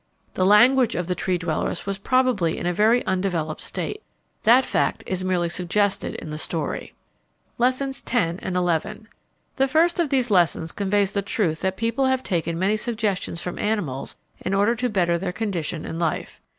[0.33, 4.01] The language of the Tree dwellers was probably in a very undeveloped state.
[4.41, 6.95] That fact is merely suggested in the story.
[7.59, 8.39] Lessons X.
[8.41, 9.07] and XI.
[9.57, 13.59] The first of these lessons conveys the truth that people have taken many suggestions from
[13.59, 16.41] animals in order to better their condition in life.